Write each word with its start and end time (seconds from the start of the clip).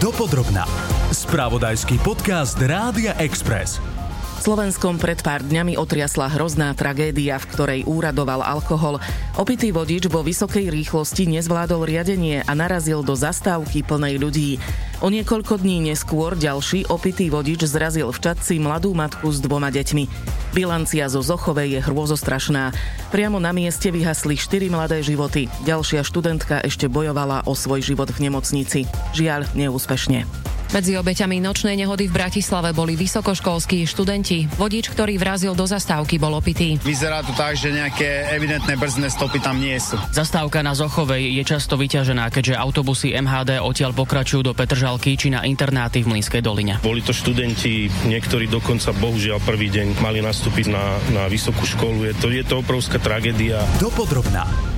Dopodrobná. 0.00 0.64
Spravodajský 1.12 2.00
podcast 2.00 2.56
Rádia 2.56 3.12
Express. 3.20 3.99
Slovenskom 4.40 4.96
pred 4.96 5.20
pár 5.20 5.44
dňami 5.44 5.76
otriasla 5.76 6.32
hrozná 6.32 6.72
tragédia, 6.72 7.36
v 7.36 7.48
ktorej 7.52 7.80
úradoval 7.84 8.40
alkohol. 8.40 8.96
Opitý 9.36 9.68
vodič 9.68 10.08
vo 10.08 10.24
vysokej 10.24 10.72
rýchlosti 10.72 11.28
nezvládol 11.28 11.84
riadenie 11.84 12.40
a 12.48 12.52
narazil 12.56 13.04
do 13.04 13.12
zastávky 13.12 13.84
plnej 13.84 14.16
ľudí. 14.16 14.56
O 15.04 15.12
niekoľko 15.12 15.60
dní 15.60 15.92
neskôr 15.92 16.40
ďalší 16.40 16.88
opitý 16.88 17.28
vodič 17.28 17.68
zrazil 17.68 18.08
v 18.08 18.16
Čadci 18.16 18.56
mladú 18.56 18.96
matku 18.96 19.28
s 19.28 19.44
dvoma 19.44 19.68
deťmi. 19.68 20.08
Bilancia 20.56 21.12
zo 21.12 21.20
Zochovej 21.20 21.76
je 21.76 21.80
hrôzostrašná. 21.84 22.72
Priamo 23.12 23.36
na 23.44 23.52
mieste 23.52 23.92
vyhasli 23.92 24.40
štyri 24.40 24.72
mladé 24.72 25.04
životy. 25.04 25.52
Ďalšia 25.68 26.00
študentka 26.00 26.64
ešte 26.64 26.88
bojovala 26.88 27.44
o 27.44 27.52
svoj 27.52 27.84
život 27.84 28.08
v 28.08 28.32
nemocnici. 28.32 28.88
Žiaľ, 29.12 29.52
neúspešne. 29.52 30.49
Medzi 30.70 30.94
obeťami 30.94 31.42
nočnej 31.42 31.74
nehody 31.74 32.06
v 32.06 32.14
Bratislave 32.14 32.70
boli 32.70 32.94
vysokoškolskí 32.94 33.90
študenti. 33.90 34.46
Vodič, 34.54 34.86
ktorý 34.94 35.18
vrazil 35.18 35.50
do 35.58 35.66
zastávky, 35.66 36.14
bol 36.14 36.30
opitý. 36.38 36.78
Vyzerá 36.78 37.26
to 37.26 37.34
tak, 37.34 37.58
že 37.58 37.74
nejaké 37.74 38.30
evidentné 38.30 38.78
brzdné 38.78 39.10
stopy 39.10 39.42
tam 39.42 39.58
nie 39.58 39.74
sú. 39.82 39.98
Zastávka 40.14 40.62
na 40.62 40.70
Zochovej 40.70 41.26
je 41.26 41.42
často 41.42 41.74
vyťažená, 41.74 42.30
keďže 42.30 42.54
autobusy 42.54 43.10
MHD 43.18 43.58
odtiaľ 43.58 43.90
pokračujú 43.98 44.46
do 44.46 44.54
Petržalky 44.54 45.18
či 45.18 45.34
na 45.34 45.42
internáty 45.42 46.06
v 46.06 46.14
Mlínskej 46.14 46.38
doline. 46.38 46.78
Boli 46.86 47.02
to 47.02 47.10
študenti, 47.10 47.90
niektorí 48.06 48.46
dokonca 48.46 48.94
bohužiaľ 48.94 49.42
prvý 49.42 49.74
deň 49.74 49.98
mali 49.98 50.22
nastúpiť 50.22 50.70
na, 50.70 51.02
na 51.10 51.26
vysokú 51.26 51.66
školu. 51.66 52.06
Je 52.06 52.14
to, 52.14 52.30
je 52.30 52.46
to 52.46 52.62
obrovská 52.62 53.02
tragédia. 53.02 53.58
Dopodrobná. 53.82 54.69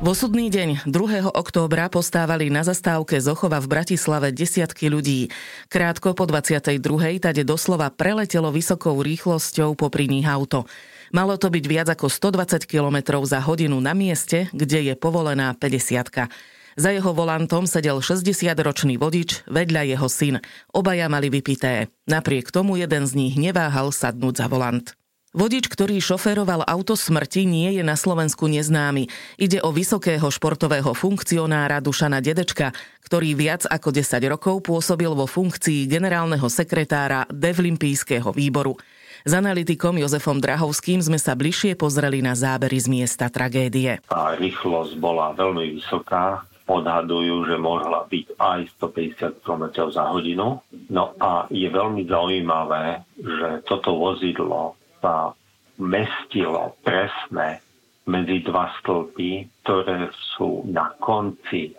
V 0.00 0.16
osudný 0.16 0.48
deň 0.48 0.88
2. 0.88 1.28
októbra 1.28 1.92
postávali 1.92 2.48
na 2.48 2.64
zastávke 2.64 3.20
Zochova 3.20 3.60
v 3.60 3.68
Bratislave 3.68 4.32
desiatky 4.32 4.88
ľudí. 4.88 5.28
Krátko 5.68 6.16
po 6.16 6.24
22. 6.24 6.80
tade 7.20 7.44
doslova 7.44 7.92
preletelo 7.92 8.48
vysokou 8.48 8.96
rýchlosťou 8.96 9.76
popri 9.76 10.08
nich 10.08 10.24
auto. 10.24 10.64
Malo 11.12 11.36
to 11.36 11.52
byť 11.52 11.64
viac 11.68 11.92
ako 11.92 12.08
120 12.08 12.64
km 12.64 13.20
za 13.28 13.44
hodinu 13.44 13.76
na 13.76 13.92
mieste, 13.92 14.48
kde 14.56 14.88
je 14.88 14.94
povolená 14.96 15.52
50 15.52 16.80
Za 16.80 16.90
jeho 16.96 17.12
volantom 17.12 17.68
sedel 17.68 18.00
60-ročný 18.00 18.96
vodič, 18.96 19.44
vedľa 19.52 19.84
jeho 19.84 20.08
syn. 20.08 20.40
Obaja 20.72 21.12
mali 21.12 21.28
vypité. 21.28 21.92
Napriek 22.08 22.48
tomu 22.48 22.80
jeden 22.80 23.04
z 23.04 23.12
nich 23.20 23.36
neváhal 23.36 23.92
sadnúť 23.92 24.34
za 24.40 24.48
volant. 24.48 24.96
Vodič, 25.30 25.70
ktorý 25.70 26.02
šoféroval 26.02 26.66
auto 26.66 26.98
smrti, 26.98 27.46
nie 27.46 27.78
je 27.78 27.86
na 27.86 27.94
Slovensku 27.94 28.50
neznámy. 28.50 29.06
Ide 29.38 29.62
o 29.62 29.70
vysokého 29.70 30.26
športového 30.26 30.90
funkcionára 30.90 31.78
Dušana 31.78 32.18
Dedečka, 32.18 32.74
ktorý 33.06 33.38
viac 33.38 33.62
ako 33.62 33.94
10 33.94 34.26
rokov 34.26 34.58
pôsobil 34.66 35.06
vo 35.14 35.30
funkcii 35.30 35.86
generálneho 35.86 36.50
sekretára 36.50 37.30
Devlimpijského 37.30 38.34
výboru. 38.34 38.74
S 39.22 39.30
analytikom 39.30 40.02
Jozefom 40.02 40.42
Drahovským 40.42 40.98
sme 40.98 41.22
sa 41.22 41.38
bližšie 41.38 41.78
pozreli 41.78 42.26
na 42.26 42.34
zábery 42.34 42.82
z 42.82 42.90
miesta 42.90 43.30
tragédie. 43.30 44.02
Tá 44.10 44.34
rýchlosť 44.34 44.98
bola 44.98 45.30
veľmi 45.38 45.78
vysoká, 45.78 46.42
odhadujú, 46.66 47.46
že 47.46 47.54
mohla 47.54 48.02
byť 48.02 48.34
aj 48.34 48.60
150 48.82 49.46
km 49.46 49.94
za 49.94 50.10
hodinu. 50.10 50.58
No 50.90 51.14
a 51.22 51.46
je 51.54 51.70
veľmi 51.70 52.02
zaujímavé, 52.10 53.06
že 53.14 53.62
toto 53.62 53.94
vozidlo 53.94 54.79
sa 55.00 55.32
mestilo 55.80 56.76
presne 56.84 57.64
medzi 58.08 58.44
dva 58.44 58.68
stĺpy, 58.80 59.48
ktoré 59.64 60.12
sú 60.36 60.64
na 60.68 60.92
konci 61.00 61.72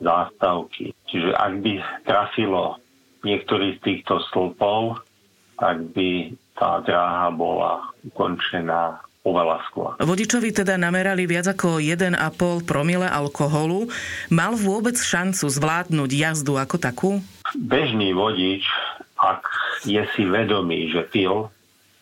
zástavky. 0.00 0.92
Čiže 1.08 1.32
ak 1.32 1.52
by 1.64 1.72
trafilo 2.04 2.80
niektorý 3.24 3.80
z 3.80 3.80
týchto 3.80 4.20
stĺpov, 4.28 5.00
tak 5.56 5.76
by 5.96 6.36
tá 6.56 6.84
dráha 6.84 7.32
bola 7.32 7.80
ukončená 8.04 9.00
oveľa 9.26 9.58
skôr. 9.66 9.90
Vodičovi 9.98 10.54
teda 10.54 10.78
namerali 10.78 11.26
viac 11.26 11.50
ako 11.50 11.82
1,5 11.82 12.14
promile 12.62 13.10
alkoholu. 13.10 13.90
Mal 14.30 14.54
vôbec 14.54 14.94
šancu 14.94 15.50
zvládnuť 15.50 16.10
jazdu 16.14 16.54
ako 16.54 16.76
takú? 16.78 17.10
Bežný 17.58 18.14
vodič, 18.14 18.62
ak 19.18 19.42
je 19.82 20.02
si 20.14 20.22
vedomý, 20.22 20.94
že 20.94 21.02
pil, 21.10 21.50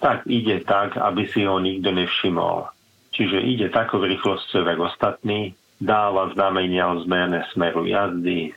tak 0.04 0.28
ide 0.28 0.60
tak, 0.68 1.00
aby 1.00 1.24
si 1.32 1.48
ho 1.48 1.56
nikto 1.56 1.88
nevšimol. 1.88 2.68
Čiže 3.16 3.40
ide 3.40 3.66
takou 3.72 4.04
rýchlosťou, 4.04 4.68
ako 4.68 4.92
ostatní, 4.92 5.56
dáva 5.80 6.28
znamenia 6.36 6.92
o 6.92 7.00
zmene 7.00 7.40
smeru 7.56 7.88
jazdy, 7.88 8.52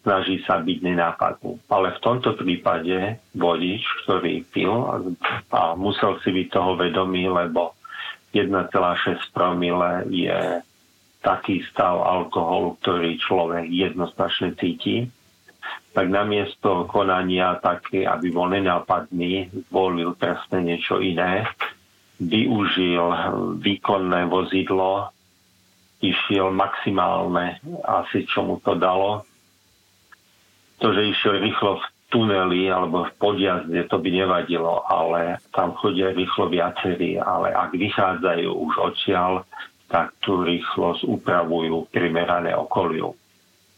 snaží 0.00 0.40
sa 0.48 0.56
byť 0.64 0.78
nenápadný. 0.80 1.60
Ale 1.68 1.92
v 1.92 2.00
tomto 2.00 2.32
prípade 2.40 3.20
vodič, 3.36 3.84
ktorý 4.08 4.40
pil 4.48 4.72
a, 4.72 4.96
a 5.52 5.60
musel 5.76 6.16
si 6.24 6.32
byť 6.32 6.46
toho 6.48 6.80
vedomý, 6.80 7.28
lebo 7.28 7.76
1,6 8.32 8.56
promile 9.36 10.08
je 10.08 10.64
taký 11.20 11.60
stav 11.68 12.00
alkoholu, 12.00 12.80
ktorý 12.80 13.20
človek 13.20 13.68
jednoznačne 13.68 14.56
cíti, 14.56 15.12
tak 15.96 16.12
namiesto 16.12 16.84
konania 16.92 17.56
také, 17.56 18.04
aby 18.04 18.28
bol 18.28 18.52
nenápadný, 18.52 19.48
zvolil 19.72 20.12
presne 20.12 20.60
niečo 20.60 21.00
iné, 21.00 21.48
využil 22.20 23.00
výkonné 23.64 24.28
vozidlo, 24.28 25.08
išiel 26.04 26.52
maximálne 26.52 27.64
asi 27.80 28.28
čo 28.28 28.44
mu 28.44 28.60
to 28.60 28.76
dalo. 28.76 29.24
To, 30.84 30.92
že 30.92 31.16
išiel 31.16 31.40
rýchlo 31.40 31.80
v 31.80 31.84
tuneli 32.12 32.68
alebo 32.68 33.08
v 33.08 33.12
podjazde, 33.16 33.88
to 33.88 33.96
by 33.96 34.10
nevadilo, 34.12 34.84
ale 34.84 35.40
tam 35.56 35.72
chodia 35.80 36.12
rýchlo 36.12 36.52
viacerí, 36.52 37.16
ale 37.16 37.56
ak 37.56 37.72
vychádzajú 37.72 38.52
už 38.52 38.74
odtiaľ, 38.92 39.48
tak 39.88 40.12
tú 40.20 40.44
rýchlosť 40.44 41.08
upravujú 41.08 41.88
primerané 41.88 42.52
okoliu. 42.52 43.16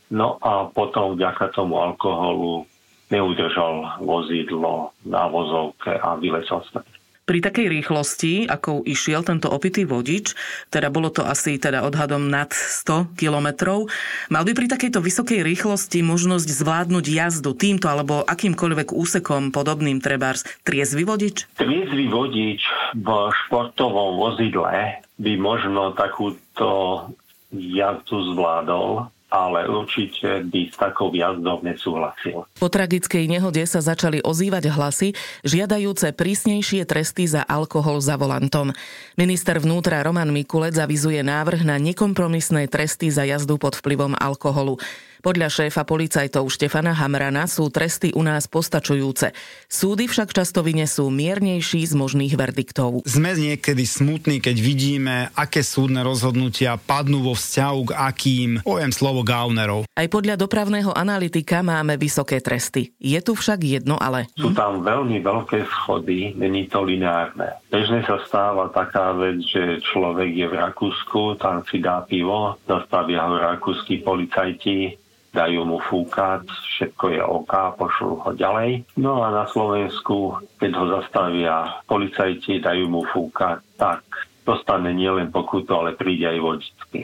No 0.08 0.40
a 0.40 0.68
potom 0.72 1.14
vďaka 1.14 1.52
tomu 1.52 1.76
alkoholu 1.76 2.64
neudržal 3.12 4.00
vozidlo 4.04 4.92
na 5.04 5.28
vozovke 5.28 5.96
a 5.96 6.16
vyletel 6.16 6.64
sa. 6.72 6.84
Pri 7.28 7.44
takej 7.44 7.68
rýchlosti, 7.68 8.48
ako 8.48 8.88
išiel 8.88 9.20
tento 9.20 9.52
opitý 9.52 9.84
vodič, 9.84 10.32
teda 10.72 10.88
bolo 10.88 11.12
to 11.12 11.20
asi 11.20 11.60
teda 11.60 11.84
odhadom 11.84 12.24
nad 12.32 12.48
100 12.56 13.20
kilometrov, 13.20 13.92
mal 14.32 14.48
by 14.48 14.56
pri 14.56 14.64
takejto 14.72 15.04
vysokej 15.04 15.44
rýchlosti 15.44 16.00
možnosť 16.00 16.48
zvládnuť 16.48 17.04
jazdu 17.04 17.52
týmto 17.52 17.84
alebo 17.84 18.24
akýmkoľvek 18.24 18.96
úsekom 18.96 19.52
podobným 19.52 20.00
trebárs 20.00 20.48
triezvy 20.64 21.04
vodič? 21.04 21.44
Triezvy 21.60 22.08
vodič 22.08 22.64
v 22.96 23.08
športovom 23.44 24.16
vozidle 24.16 25.04
by 25.20 25.32
možno 25.36 25.92
takúto 26.00 27.12
jazdu 27.52 28.24
zvládol, 28.32 29.12
ale 29.28 29.68
určite 29.68 30.40
by 30.48 30.72
s 30.72 30.76
takou 30.80 31.12
jazdou 31.12 31.60
nesúhlasil. 31.60 32.48
Po 32.56 32.68
tragickej 32.72 33.28
nehode 33.28 33.60
sa 33.68 33.84
začali 33.84 34.24
ozývať 34.24 34.72
hlasy, 34.72 35.08
žiadajúce 35.44 36.16
prísnejšie 36.16 36.88
tresty 36.88 37.28
za 37.28 37.44
alkohol 37.44 38.00
za 38.00 38.16
volantom. 38.16 38.72
Minister 39.20 39.60
vnútra 39.60 40.00
Roman 40.00 40.32
Mikulec 40.32 40.76
zavizuje 40.76 41.20
návrh 41.20 41.60
na 41.68 41.76
nekompromisné 41.76 42.72
tresty 42.72 43.12
za 43.12 43.28
jazdu 43.28 43.60
pod 43.60 43.76
vplyvom 43.76 44.16
alkoholu. 44.16 44.80
Podľa 45.28 45.52
šéfa 45.52 45.84
policajtov 45.84 46.48
Štefana 46.48 46.96
Hamrana 46.96 47.44
sú 47.44 47.68
tresty 47.68 48.16
u 48.16 48.24
nás 48.24 48.48
postačujúce. 48.48 49.36
Súdy 49.68 50.08
však 50.08 50.32
často 50.32 50.64
vynesú 50.64 51.12
miernejší 51.12 51.84
z 51.84 51.92
možných 51.92 52.32
verdiktov. 52.32 53.04
Sme 53.04 53.36
niekedy 53.36 53.84
smutní, 53.84 54.40
keď 54.40 54.56
vidíme, 54.56 55.28
aké 55.36 55.60
súdne 55.60 56.00
rozhodnutia 56.00 56.80
padnú 56.80 57.20
vo 57.20 57.36
vzťahu 57.36 57.80
k 57.84 57.90
akým, 57.92 58.50
poviem 58.64 58.88
slovo 58.88 59.20
gaunerov. 59.20 59.84
Aj 59.92 60.08
podľa 60.08 60.40
dopravného 60.40 60.96
analytika 60.96 61.60
máme 61.60 62.00
vysoké 62.00 62.40
tresty. 62.40 62.96
Je 62.96 63.20
tu 63.20 63.36
však 63.36 63.60
jedno 63.60 64.00
ale. 64.00 64.32
Sú 64.32 64.56
tam 64.56 64.80
veľmi 64.80 65.20
veľké 65.20 65.68
schody, 65.68 66.32
není 66.40 66.72
to 66.72 66.80
lineárne. 66.80 67.52
Bežne 67.68 68.00
sa 68.08 68.16
stáva 68.24 68.72
taká 68.72 69.12
vec, 69.12 69.44
že 69.44 69.76
človek 69.92 70.32
je 70.32 70.46
v 70.48 70.56
Rakúsku, 70.56 71.36
tam 71.36 71.60
si 71.68 71.84
dá 71.84 72.00
pivo, 72.08 72.56
zastavia 72.64 73.28
ho 73.28 73.36
rakúsky 73.36 74.00
policajti, 74.00 75.04
dajú 75.32 75.60
mu 75.64 75.78
fúkať, 75.80 76.48
všetko 76.48 77.04
je 77.14 77.22
OK, 77.22 77.52
pošlú 77.76 78.14
ho 78.24 78.30
ďalej. 78.32 78.84
No 78.96 79.20
a 79.22 79.32
na 79.32 79.44
Slovensku, 79.48 80.40
keď 80.56 80.70
ho 80.76 80.84
zastavia 81.00 81.84
policajti, 81.84 82.60
dajú 82.60 82.88
mu 82.88 83.02
fúkať, 83.08 83.60
tak 83.76 84.02
dostane 84.42 84.96
nielen 84.96 85.28
pokutu, 85.28 85.76
ale 85.76 85.92
príde 85.92 86.24
aj 86.28 86.38
vodičky. 86.40 87.00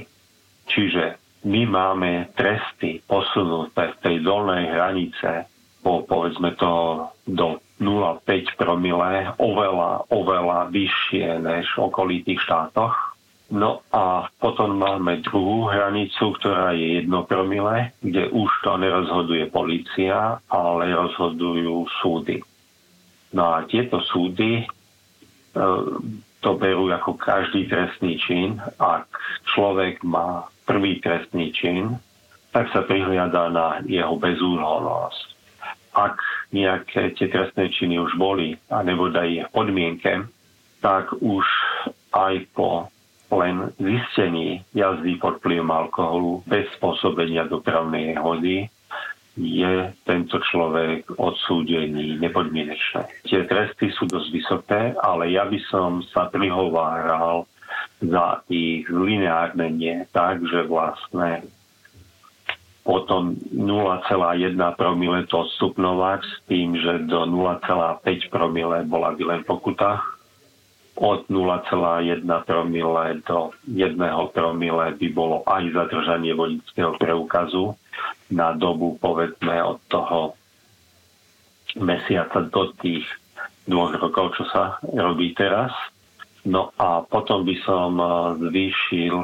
Čiže 0.65 1.05
my 1.45 1.63
máme 1.69 2.33
tresty 2.33 3.05
posunuté 3.05 3.93
v 3.93 4.01
tej 4.01 4.17
dolnej 4.25 4.73
hranice 4.73 5.53
po 5.85 6.01
povedzme 6.09 6.57
to 6.57 7.05
do 7.29 7.61
0,5 7.77 8.57
promile 8.57 9.37
oveľa, 9.37 10.09
oveľa 10.09 10.73
vyššie 10.73 11.45
než 11.45 11.69
v 11.77 11.93
okolitých 11.93 12.41
štátoch. 12.41 13.14
No 13.55 13.87
a 13.95 14.27
potom 14.43 14.83
máme 14.83 15.23
druhú 15.23 15.71
hranicu, 15.71 16.35
ktorá 16.43 16.75
je 16.75 16.99
jedno 16.99 17.23
promile, 17.23 17.95
kde 18.03 18.27
už 18.35 18.51
to 18.67 18.75
nerozhoduje 18.75 19.47
policia, 19.47 20.43
ale 20.51 20.91
rozhodujú 20.91 21.87
súdy. 22.03 22.43
No 23.31 23.55
a 23.55 23.63
tieto 23.71 24.03
súdy 24.03 24.59
e, 24.59 24.65
to 26.43 26.51
berú 26.59 26.91
ako 26.91 27.15
každý 27.15 27.71
trestný 27.71 28.19
čin. 28.19 28.59
Ak 28.83 29.07
človek 29.55 30.03
má 30.03 30.51
prvý 30.67 30.99
trestný 30.99 31.55
čin, 31.55 31.95
tak 32.51 32.75
sa 32.75 32.83
prihliada 32.83 33.55
na 33.55 33.79
jeho 33.87 34.19
bezúhonnosť. 34.19 35.27
Ak 35.95 36.19
nejaké 36.51 37.15
tie 37.15 37.31
trestné 37.31 37.71
činy 37.71 38.03
už 38.03 38.19
boli, 38.19 38.59
alebo 38.67 39.15
daj 39.15 39.31
ich 39.31 39.47
podmienke, 39.55 40.27
tak 40.83 41.15
už 41.23 41.47
aj 42.11 42.35
po 42.51 42.91
len 43.33 43.73
zistení 43.81 44.65
jazdy 44.77 45.17
pod 45.17 45.41
vplyvom 45.41 45.71
alkoholu 45.71 46.45
bez 46.45 46.69
spôsobenia 46.77 47.49
dopravnej 47.49 48.17
hody 48.21 48.69
je 49.35 49.91
tento 50.07 50.39
človek 50.39 51.11
odsúdený 51.19 52.23
nepodmienečne. 52.23 53.11
Tie 53.27 53.43
tresty 53.51 53.91
sú 53.91 54.07
dosť 54.07 54.29
vysoké, 54.31 54.83
ale 55.03 55.35
ja 55.35 55.43
by 55.43 55.59
som 55.67 56.07
sa 56.15 56.31
prihováral 56.31 57.51
za 57.99 58.47
ich 58.47 58.87
lineárnenie 58.87 60.07
tak, 60.15 60.39
že 60.47 60.71
vlastne 60.71 61.43
potom 62.85 63.35
0,1 63.51 64.55
promile 64.77 65.25
to 65.27 65.49
odstupnovať 65.49 66.21
s 66.21 66.37
tým, 66.47 66.77
že 66.77 67.09
do 67.09 67.25
0,5 67.27 67.65
promile 68.29 68.85
bola 68.85 69.17
by 69.17 69.23
len 69.25 69.41
pokuta 69.43 70.05
od 70.95 71.27
0,1 71.27 72.23
promile 72.47 73.19
do 73.27 73.51
1 73.67 73.99
promile 74.31 74.95
by 74.95 75.09
bolo 75.11 75.43
aj 75.43 75.75
zadržanie 75.75 76.31
vodického 76.39 76.95
preukazu 77.03 77.75
na 78.31 78.55
dobu 78.55 78.95
povedzme 79.03 79.59
od 79.59 79.83
toho 79.91 80.39
mesiaca 81.83 82.47
do 82.47 82.71
tých 82.79 83.03
dvoch 83.67 83.97
rokov, 83.99 84.39
čo 84.39 84.45
sa 84.47 84.79
robí 84.87 85.35
teraz. 85.35 85.75
No 86.47 86.71
a 86.79 87.03
potom 87.03 87.43
by 87.43 87.57
som 87.67 87.91
eh, 87.99 88.11
zvýšil 88.51 89.17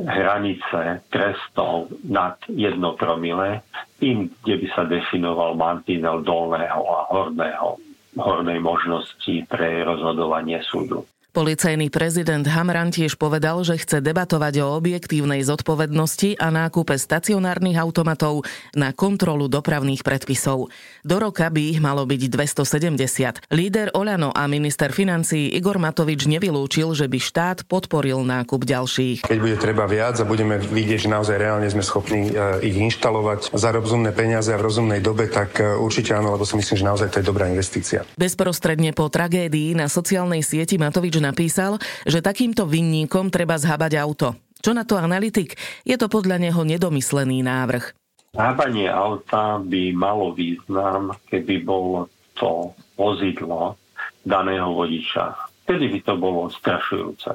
hranice 0.00 1.02
trestov 1.10 1.90
nad 2.06 2.38
1 2.46 2.78
promile, 2.94 3.66
tým, 3.98 4.30
kde 4.46 4.54
by 4.62 4.66
sa 4.72 4.82
definoval 4.86 5.58
mantinel 5.58 6.22
dolného 6.22 6.80
a 6.86 6.98
horného 7.10 7.89
hornej 8.18 8.58
možnosti 8.58 9.46
pre 9.46 9.86
rozhodovanie 9.86 10.58
súdu. 10.66 11.06
Policajný 11.30 11.94
prezident 11.94 12.42
Hamran 12.42 12.90
tiež 12.90 13.14
povedal, 13.14 13.62
že 13.62 13.78
chce 13.78 14.02
debatovať 14.02 14.66
o 14.66 14.74
objektívnej 14.74 15.46
zodpovednosti 15.46 16.34
a 16.42 16.50
nákupe 16.50 16.98
stacionárnych 16.98 17.78
automatov 17.78 18.42
na 18.74 18.90
kontrolu 18.90 19.46
dopravných 19.46 20.02
predpisov. 20.02 20.74
Do 21.06 21.16
roka 21.22 21.46
by 21.46 21.70
ich 21.70 21.78
malo 21.78 22.02
byť 22.02 22.34
270. 22.34 23.46
Líder 23.46 23.94
Oľano 23.94 24.34
a 24.34 24.50
minister 24.50 24.90
financí 24.90 25.54
Igor 25.54 25.78
Matovič 25.78 26.26
nevylúčil, 26.26 26.98
že 26.98 27.06
by 27.06 27.22
štát 27.22 27.58
podporil 27.70 28.26
nákup 28.26 28.66
ďalších. 28.66 29.22
Keď 29.30 29.38
bude 29.38 29.54
treba 29.54 29.86
viac 29.86 30.18
a 30.18 30.26
budeme 30.26 30.58
vidieť, 30.58 31.06
že 31.06 31.14
naozaj 31.14 31.38
reálne 31.38 31.70
sme 31.70 31.86
schopní 31.86 32.34
e, 32.34 32.66
ich 32.66 32.74
inštalovať 32.74 33.54
za 33.54 33.70
rozumné 33.70 34.10
peniaze 34.10 34.50
a 34.50 34.58
v 34.58 34.66
rozumnej 34.66 34.98
dobe, 34.98 35.30
tak 35.30 35.62
e, 35.62 35.78
určite 35.78 36.10
áno, 36.10 36.34
lebo 36.34 36.42
si 36.42 36.58
myslím, 36.58 36.74
že 36.74 36.88
naozaj 36.90 37.08
to 37.14 37.22
je 37.22 37.30
dobrá 37.30 37.46
investícia. 37.46 38.02
Bezprostredne 38.18 38.90
po 38.90 39.06
tragédii 39.06 39.78
na 39.78 39.86
sociálnej 39.86 40.42
sieti 40.42 40.74
Matovič 40.74 41.19
napísal, 41.20 41.76
že 42.08 42.24
takýmto 42.24 42.66
vinníkom 42.66 43.28
treba 43.28 43.60
zhabať 43.60 43.92
auto. 44.00 44.34
Čo 44.60 44.76
na 44.76 44.84
to 44.84 45.00
analytik? 45.00 45.56
Je 45.88 45.96
to 45.96 46.12
podľa 46.12 46.36
neho 46.36 46.60
nedomyslený 46.64 47.40
návrh. 47.40 47.96
Zhábanie 48.36 48.86
auta 48.92 49.58
by 49.58 49.90
malo 49.96 50.36
význam, 50.36 51.16
keby 51.32 51.64
bolo 51.64 52.12
to 52.36 52.76
vozidlo 52.94 53.80
daného 54.22 54.70
vodiča. 54.76 55.34
Vtedy 55.64 55.96
by 55.96 55.98
to 56.04 56.14
bolo 56.20 56.52
strašujúce. 56.52 57.32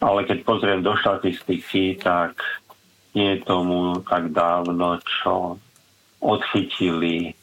Ale 0.00 0.24
keď 0.24 0.38
pozriem 0.42 0.80
do 0.80 0.96
štatistiky, 0.96 2.00
tak 2.00 2.40
nie 3.12 3.36
je 3.36 3.44
tomu 3.44 4.00
tak 4.08 4.32
dávno, 4.32 5.00
čo 5.04 5.60
odchytili 6.24 7.36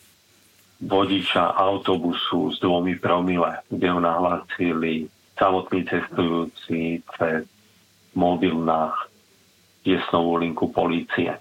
vodiča 0.84 1.56
autobusu 1.56 2.52
s 2.52 2.60
dvomi 2.60 3.00
promile, 3.00 3.64
kde 3.72 3.88
ho 3.88 4.00
nahlásili 4.04 5.08
samotní 5.44 5.84
cestujúci 5.84 7.04
cez 7.20 7.44
mobil 8.16 8.56
na 8.56 8.96
tiesnovú 9.84 10.40
linku 10.40 10.72
policie. 10.72 11.36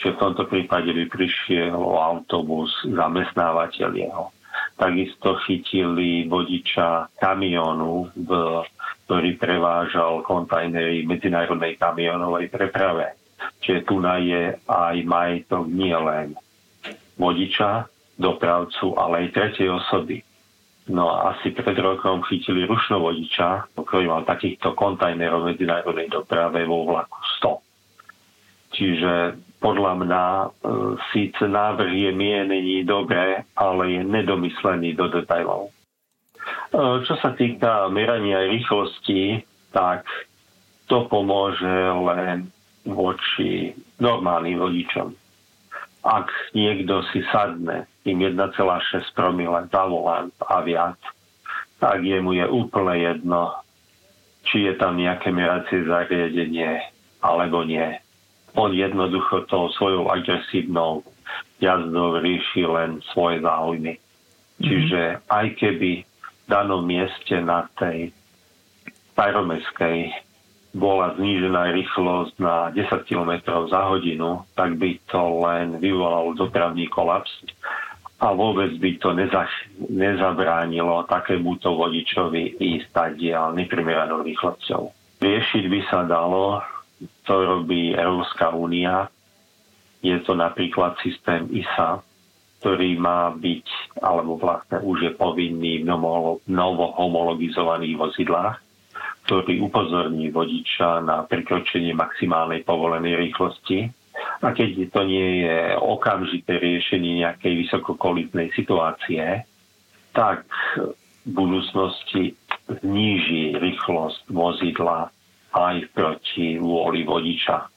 Čiže 0.00 0.16
v 0.16 0.20
tomto 0.24 0.48
prípade 0.48 0.88
by 0.88 1.04
prišiel 1.12 1.76
autobus 1.76 2.72
zamestnávateľ 2.88 3.90
jeho. 3.92 4.32
Takisto 4.80 5.36
chytili 5.44 6.24
vodiča 6.24 7.12
kamionu, 7.20 8.08
v, 8.16 8.30
ktorý 9.04 9.36
prevážal 9.36 10.24
kontajnery 10.24 11.04
medzinárodnej 11.04 11.76
kamionovej 11.76 12.48
preprave. 12.48 13.20
Čiže 13.60 13.84
tu 13.84 14.00
je 14.00 14.56
aj 14.64 14.96
majetok 15.04 15.68
nie 15.68 15.92
len 15.92 16.32
vodiča, 17.20 17.84
dopravcu, 18.16 18.96
ale 18.96 19.28
aj 19.28 19.34
tretej 19.34 19.68
osoby. 19.68 20.24
No 20.90 21.14
a 21.14 21.30
asi 21.38 21.54
pred 21.54 21.78
rokom 21.78 22.26
chytili 22.26 22.66
rušnovodiča, 22.66 23.70
ktorý 23.78 24.10
mal 24.10 24.26
takýchto 24.26 24.74
kontajnerov 24.74 25.46
medzinárodnej 25.46 26.10
doprave 26.10 26.66
vo 26.66 26.82
vlaku 26.82 27.18
100. 27.38 28.74
Čiže 28.74 29.12
podľa 29.62 29.92
mňa 29.94 30.24
e, 30.26 30.46
síce 31.14 31.44
návrh 31.46 31.92
je 31.92 32.10
mienený 32.10 32.82
dobre, 32.82 33.46
ale 33.54 33.82
je 33.94 34.00
nedomyslený 34.02 34.98
do 34.98 35.06
detajlov. 35.06 35.70
E, 35.70 35.72
čo 37.06 37.14
sa 37.22 37.30
týka 37.30 37.86
merania 37.86 38.42
rýchlosti, 38.50 39.38
tak 39.70 40.02
to 40.90 41.06
pomôže 41.06 41.70
len 41.94 42.50
voči 42.82 43.70
normálnym 44.02 44.58
vodičom 44.58 45.21
ak 46.02 46.28
niekto 46.54 47.06
si 47.14 47.22
sadne 47.30 47.86
tým 48.02 48.18
1,6 48.18 48.58
promile 49.14 49.70
za 49.70 49.82
volant 49.86 50.34
a 50.50 50.58
viac, 50.66 50.98
tak 51.78 52.02
jemu 52.02 52.42
je 52.42 52.46
úplne 52.50 52.94
jedno, 52.98 53.54
či 54.46 54.66
je 54.66 54.74
tam 54.78 54.98
nejaké 54.98 55.30
meracie 55.30 55.86
zariadenie 55.86 56.82
alebo 57.22 57.62
nie. 57.62 57.98
On 58.58 58.74
jednoducho 58.74 59.46
tou 59.46 59.70
svojou 59.78 60.10
agresívnou 60.10 61.06
jazdou 61.62 62.18
rieši 62.18 62.66
len 62.66 62.98
svoje 63.14 63.40
záujmy. 63.40 63.94
Mm-hmm. 63.96 64.62
Čiže 64.66 65.00
aj 65.30 65.46
keby 65.56 65.90
v 66.02 66.46
danom 66.50 66.82
mieste 66.82 67.38
na 67.38 67.70
tej 67.78 68.10
Pyromeskej 69.14 70.10
bola 70.72 71.12
znížená 71.20 71.68
rýchlosť 71.76 72.34
na 72.40 72.72
10 72.72 73.04
km 73.04 73.32
za 73.68 73.92
hodinu, 73.92 74.48
tak 74.56 74.80
by 74.80 74.96
to 75.04 75.20
len 75.44 75.76
vyvolalo 75.76 76.32
dopravný 76.32 76.88
kolaps 76.88 77.28
a 78.22 78.32
vôbec 78.32 78.72
by 78.80 78.90
to 78.96 79.12
neza, 79.12 79.44
nezabránilo 79.92 81.04
takémuto 81.04 81.76
vodičovi 81.76 82.56
ísť 82.56 82.88
tadiaľ 82.88 83.52
neprimeranou 83.52 84.24
rýchlosťou. 84.24 84.82
Riešiť 85.20 85.64
by 85.68 85.80
sa 85.92 86.08
dalo, 86.08 86.64
to 87.28 87.34
robí 87.34 87.92
Európska 87.92 88.54
únia, 88.54 89.10
je 90.02 90.16
to 90.24 90.34
napríklad 90.34 90.96
systém 91.04 91.46
ISA, 91.52 92.00
ktorý 92.62 92.94
má 92.94 93.30
byť, 93.34 93.98
alebo 94.00 94.38
vlastne 94.38 94.78
už 94.82 94.98
je 95.02 95.12
povinný 95.18 95.82
v 95.82 95.86
novo 96.46 96.84
homologizovaných 96.94 97.94
vozidlách 97.98 98.71
ktorý 99.26 99.62
upozorní 99.62 100.34
vodiča 100.34 100.98
na 101.02 101.22
prekročenie 101.22 101.94
maximálnej 101.94 102.66
povolenej 102.66 103.30
rýchlosti. 103.30 103.86
A 104.42 104.50
keď 104.50 104.90
to 104.90 105.02
nie 105.06 105.46
je 105.46 105.58
okamžité 105.78 106.58
riešenie 106.58 107.22
nejakej 107.22 107.66
vysokokolitnej 107.66 108.50
situácie, 108.52 109.46
tak 110.12 110.44
v 111.24 111.30
budúcnosti 111.30 112.34
zníži 112.82 113.56
rýchlosť 113.56 114.28
vozidla 114.30 115.08
aj 115.54 115.76
proti 115.94 116.58
vôli 116.58 117.06
vodiča. 117.06 117.68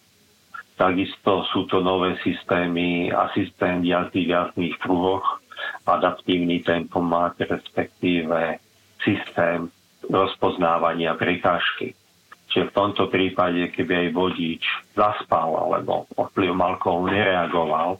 Takisto 0.75 1.47
sú 1.55 1.63
to 1.71 1.79
nové 1.79 2.19
systémy, 2.19 3.07
asistent 3.07 3.87
jazdy 3.87 4.27
v 4.27 4.31
jazdných 4.35 4.75
pruhoch, 4.83 5.39
adaptívny 5.87 6.59
tempomat, 6.67 7.39
respektíve 7.39 8.59
systém 8.99 9.71
rozpoznávania 10.09 11.17
prekážky. 11.17 11.93
Čiže 12.49 12.71
v 12.71 12.75
tomto 12.75 13.11
prípade, 13.11 13.67
keby 13.73 14.07
aj 14.07 14.09
vodič 14.15 14.63
zaspal 14.95 15.59
alebo 15.59 16.07
vplyvom 16.15 16.61
alkoholu 16.61 17.11
nereagoval, 17.11 17.99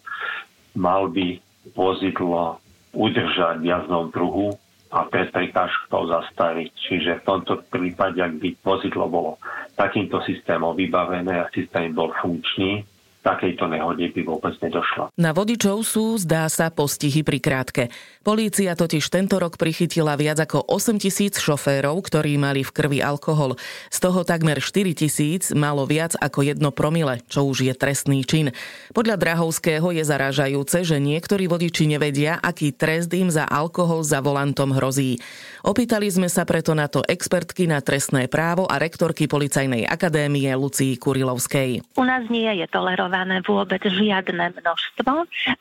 mal 0.79 1.11
by 1.11 1.41
vozidlo 1.75 2.61
udržať 2.95 3.59
v 3.59 3.67
jazdnom 3.67 4.13
pruhu 4.13 4.55
a 4.95 5.03
pred 5.11 5.27
prekážkou 5.33 6.07
zastaviť. 6.07 6.71
Čiže 6.71 7.11
v 7.19 7.25
tomto 7.27 7.53
prípade, 7.67 8.21
ak 8.23 8.39
by 8.39 8.49
vozidlo 8.63 9.11
bolo 9.11 9.31
takýmto 9.75 10.23
systémom 10.23 10.71
vybavené 10.71 11.35
a 11.35 11.51
systém 11.51 11.91
bol 11.91 12.15
funkčný, 12.15 12.87
takejto 13.25 13.65
nehode 13.65 14.05
by 14.13 14.21
vôbec 14.21 14.53
nedošlo. 14.61 15.09
Na 15.17 15.33
vodičov 15.33 15.81
sú, 15.81 16.21
zdá 16.21 16.45
sa, 16.45 16.69
postihy 16.69 17.25
pri 17.25 17.41
krátke. 17.41 17.83
Polícia 18.21 18.77
totiž 18.77 19.09
tento 19.09 19.41
rok 19.41 19.57
prichytila 19.57 20.13
viac 20.13 20.37
ako 20.45 20.69
8 20.69 21.01
tisíc 21.01 21.41
šoférov, 21.41 21.97
ktorí 22.05 22.37
mali 22.37 22.61
v 22.61 22.69
krvi 22.69 23.01
alkohol. 23.01 23.57
Z 23.89 23.97
toho 24.05 24.21
takmer 24.21 24.61
4 24.61 24.93
tisíc 24.93 25.49
malo 25.57 25.89
viac 25.89 26.13
ako 26.21 26.45
jedno 26.45 26.69
promile, 26.69 27.25
čo 27.25 27.49
už 27.49 27.65
je 27.65 27.73
trestný 27.73 28.21
čin. 28.21 28.53
Podľa 28.93 29.17
Drahovského 29.17 29.89
je 29.89 30.05
zarážajúce, 30.05 30.85
že 30.85 31.01
niektorí 31.01 31.49
vodiči 31.49 31.89
nevedia, 31.89 32.37
aký 32.37 32.69
trest 32.69 33.09
im 33.17 33.33
za 33.33 33.49
alkohol 33.49 34.05
za 34.05 34.21
volantom 34.21 34.69
hrozí. 34.69 35.17
Opýtali 35.65 36.05
sme 36.13 36.29
sa 36.29 36.45
preto 36.45 36.77
na 36.77 36.85
to 36.85 37.01
expertky 37.09 37.65
na 37.65 37.81
trestné 37.81 38.29
právo 38.29 38.69
a 38.69 38.77
rektorky 38.77 39.25
Policajnej 39.25 39.89
akadémie 39.89 40.53
Lucii 40.53 41.01
Kurilovskej. 41.01 41.97
U 41.97 42.05
nás 42.05 42.21
nie 42.29 42.49
je 42.61 42.69
tolerované 42.69 43.14
registrované 43.15 43.39
vôbec 43.47 43.81
žiadne 43.87 44.51
množstvo, 44.59 45.11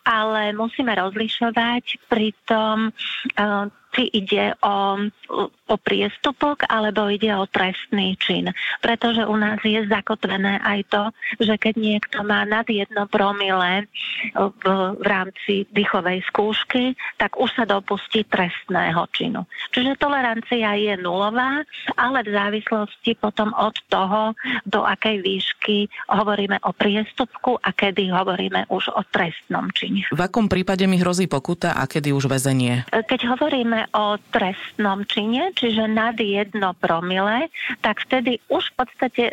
ale 0.03 0.43
musíme 0.59 0.91
rozlišovať 0.99 2.11
pri 2.11 2.35
tom 2.51 2.91
eh, 2.91 3.67
či 3.95 4.11
ide 4.11 4.59
o, 4.59 4.99
o 5.71 5.77
priestupok 5.79 6.67
alebo 6.67 7.07
ide 7.07 7.31
o 7.33 7.47
trestný 7.47 8.19
čin. 8.19 8.51
Pretože 8.83 9.23
u 9.23 9.39
nás 9.39 9.63
je 9.63 9.79
zakotvené 9.87 10.59
aj 10.61 10.81
to, 10.91 11.03
že 11.39 11.55
keď 11.57 11.75
niekto 11.79 12.19
má 12.27 12.43
nad 12.43 12.67
jedno 12.67 13.07
promile 13.07 13.87
v, 14.35 14.67
v 14.99 15.05
rámci 15.07 15.71
dýchovej 15.71 16.27
skúšky, 16.27 16.99
tak 17.17 17.39
už 17.39 17.55
sa 17.55 17.65
dopustí 17.65 18.27
trestného 18.27 19.07
činu. 19.15 19.47
Čiže 19.71 19.97
tolerancia 19.97 20.75
je 20.75 20.99
nulová, 20.99 21.63
ale 21.95 22.27
v 22.27 22.31
závislosti 22.35 23.15
potom 23.23 23.55
od 23.55 23.79
toho, 23.87 24.35
do 24.67 24.83
akej 24.83 25.23
výšky 25.23 25.87
hovoríme 26.11 26.59
o 26.67 26.75
priestupku 26.75 27.63
a 27.63 27.71
kedy 27.71 28.11
hovoríme 28.11 28.67
už 28.69 28.91
o 28.93 29.03
trestnom 29.07 29.71
čine. 29.71 30.03
V 30.11 30.21
akom 30.21 30.51
prípade 30.51 30.85
mi 30.91 30.99
hrozí 30.99 31.31
pokuta 31.31 31.79
a 31.79 31.87
kedy 31.87 32.11
už 32.11 32.27
väzenie? 32.27 32.83
Keď 32.91 33.21
o 33.93 34.17
trestnom 34.33 35.05
čine, 35.05 35.53
čiže 35.53 35.85
nad 35.91 36.17
jedno 36.17 36.73
promile, 36.79 37.53
tak 37.85 38.01
vtedy 38.09 38.41
už 38.49 38.73
v 38.73 38.75
podstate 38.81 39.25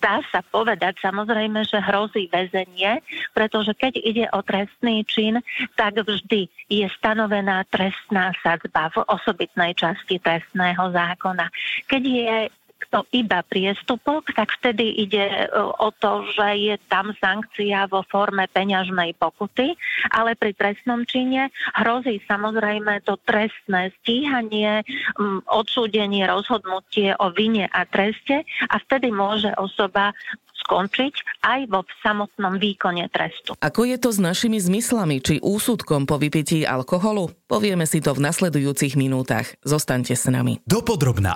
dá 0.00 0.24
sa 0.32 0.40
povedať 0.42 0.98
samozrejme, 1.04 1.62
že 1.68 1.78
hrozí 1.78 2.26
väzenie, 2.32 3.04
pretože 3.36 3.76
keď 3.76 3.92
ide 4.00 4.26
o 4.32 4.40
trestný 4.42 5.06
čin, 5.06 5.38
tak 5.76 6.00
vždy 6.00 6.48
je 6.72 6.86
stanovená 6.96 7.62
trestná 7.68 8.32
sadzba 8.40 8.88
v 8.96 9.04
osobitnej 9.06 9.76
časti 9.76 10.18
trestného 10.18 10.90
zákona. 10.90 11.52
Keď 11.86 12.02
je 12.02 12.36
to 12.90 13.04
iba 13.14 13.44
priestupok, 13.46 14.32
tak 14.34 14.50
vtedy 14.60 15.06
ide 15.06 15.22
e, 15.22 15.46
o 15.58 15.88
to, 15.94 16.26
že 16.32 16.48
je 16.58 16.76
tam 16.88 17.12
sankcia 17.18 17.86
vo 17.86 18.02
forme 18.08 18.48
peňažnej 18.50 19.14
pokuty, 19.18 19.76
ale 20.10 20.34
pri 20.34 20.56
trestnom 20.56 21.04
čine 21.06 21.52
hrozí 21.76 22.18
samozrejme 22.26 23.04
to 23.04 23.18
trestné 23.22 23.92
stíhanie, 24.02 24.82
odsúdenie, 25.46 26.24
rozhodnutie 26.26 27.14
o 27.18 27.30
vine 27.30 27.68
a 27.70 27.84
treste 27.86 28.42
a 28.68 28.74
vtedy 28.80 29.12
môže 29.12 29.52
osoba 29.60 30.16
skončiť 30.62 31.42
aj 31.42 31.60
vo 31.68 31.82
samotnom 32.00 32.56
výkone 32.56 33.10
trestu. 33.10 33.58
Ako 33.58 33.82
je 33.82 33.98
to 33.98 34.14
s 34.14 34.22
našimi 34.22 34.62
zmyslami 34.62 35.18
či 35.18 35.42
úsudkom 35.42 36.06
po 36.06 36.16
vypití 36.22 36.62
alkoholu? 36.62 37.34
Povieme 37.50 37.84
si 37.84 37.98
to 37.98 38.14
v 38.14 38.22
nasledujúcich 38.22 38.94
minútach. 38.94 39.58
Zostaňte 39.66 40.14
s 40.14 40.30
nami. 40.30 40.62
Dopodrobná. 40.64 41.34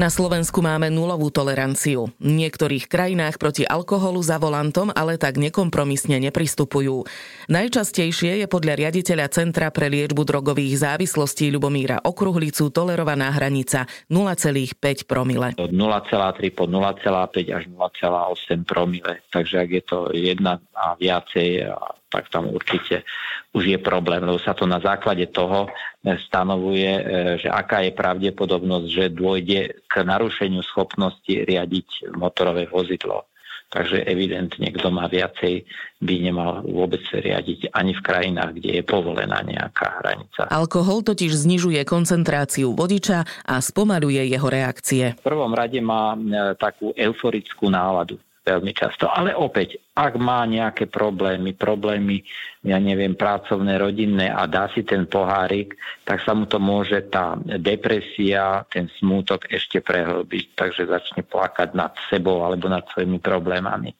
Na 0.00 0.08
Slovensku 0.08 0.64
máme 0.64 0.88
nulovú 0.88 1.28
toleranciu. 1.28 2.08
V 2.16 2.30
niektorých 2.32 2.88
krajinách 2.88 3.36
proti 3.36 3.68
alkoholu 3.68 4.24
za 4.24 4.40
volantom 4.40 4.88
ale 4.96 5.20
tak 5.20 5.36
nekompromisne 5.36 6.16
nepristupujú. 6.24 7.04
Najčastejšie 7.52 8.40
je 8.40 8.46
podľa 8.48 8.80
riaditeľa 8.80 9.28
Centra 9.28 9.68
pre 9.68 9.92
liečbu 9.92 10.24
drogových 10.24 10.88
závislostí 10.88 11.52
Ľubomíra 11.52 12.00
Okruhlicu 12.00 12.72
tolerovaná 12.72 13.28
hranica 13.28 13.84
0,5 14.08 15.04
promile. 15.04 15.52
Od 15.60 15.68
0,3 15.68 16.48
po 16.48 16.64
0,5 16.64 17.60
až 17.60 17.68
0,8 17.68 18.64
promile. 18.64 19.20
Takže 19.28 19.54
ak 19.60 19.68
je 19.68 19.82
to 19.84 19.98
jedna 20.16 20.64
a 20.72 20.96
viacej 20.96 21.76
tak 22.10 22.26
tam 22.28 22.50
určite 22.50 23.06
už 23.54 23.64
je 23.66 23.78
problém, 23.78 24.22
lebo 24.22 24.38
sa 24.38 24.54
to 24.54 24.66
na 24.66 24.78
základe 24.82 25.26
toho 25.30 25.66
e, 25.66 26.18
stanovuje, 26.26 26.90
e, 26.90 27.02
že 27.42 27.48
aká 27.50 27.86
je 27.86 27.94
pravdepodobnosť, 27.94 28.86
že 28.86 29.04
dôjde 29.14 29.86
k 29.86 29.94
narušeniu 30.02 30.62
schopnosti 30.66 31.30
riadiť 31.30 32.14
motorové 32.14 32.66
vozidlo. 32.66 33.26
Takže 33.70 34.02
evidentne, 34.02 34.66
kto 34.74 34.90
má 34.90 35.06
viacej, 35.06 35.62
by 36.02 36.14
nemal 36.18 36.66
vôbec 36.66 37.06
riadiť 37.06 37.70
ani 37.70 37.94
v 37.94 38.02
krajinách, 38.02 38.58
kde 38.58 38.70
je 38.78 38.82
povolená 38.82 39.46
nejaká 39.46 40.02
hranica. 40.02 40.50
Alkohol 40.50 41.06
totiž 41.06 41.30
znižuje 41.30 41.78
koncentráciu 41.86 42.74
vodiča 42.74 43.22
a 43.46 43.54
spomaluje 43.62 44.26
jeho 44.26 44.50
reakcie. 44.50 45.14
V 45.22 45.26
prvom 45.26 45.54
rade 45.54 45.78
má 45.78 46.18
e, 46.18 46.18
takú 46.58 46.90
euforickú 46.98 47.70
náladu 47.70 48.18
veľmi 48.40 48.72
často. 48.72 49.06
Ale 49.12 49.36
opäť, 49.36 49.76
ak 49.92 50.16
má 50.16 50.42
nejaké 50.48 50.88
problémy, 50.88 51.52
problémy, 51.52 52.24
ja 52.64 52.80
neviem, 52.80 53.12
pracovné, 53.12 53.76
rodinné 53.76 54.32
a 54.32 54.48
dá 54.48 54.72
si 54.72 54.80
ten 54.80 55.04
pohárik, 55.04 55.76
tak 56.08 56.24
sa 56.24 56.32
mu 56.32 56.48
to 56.48 56.56
môže 56.56 57.12
tá 57.12 57.36
depresia, 57.60 58.64
ten 58.72 58.88
smútok 58.96 59.48
ešte 59.52 59.84
prehlbiť, 59.84 60.56
takže 60.56 60.88
začne 60.88 61.22
plakať 61.24 61.76
nad 61.76 61.92
sebou 62.08 62.40
alebo 62.42 62.72
nad 62.72 62.84
svojimi 62.90 63.20
problémami. 63.20 63.92